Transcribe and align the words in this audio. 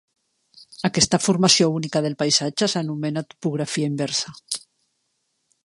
Aquesta 0.87 1.19
formació 1.25 1.67
única 1.81 2.01
del 2.05 2.17
paisatge 2.23 2.69
s'anomena 2.73 3.23
topografia 3.35 3.91
inversa. 3.93 4.35